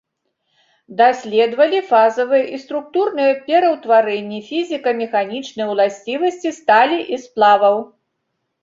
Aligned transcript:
Даследавалі 1.01 1.81
фазавыя 1.91 2.45
і 2.57 2.61
структурныя 2.63 3.37
пераўтварэнні, 3.47 4.39
фізіка-механічныя 4.49 5.67
ўласцівасці 5.75 6.49
сталі 6.59 6.97
і 7.17 7.23
сплаваў. 7.29 7.75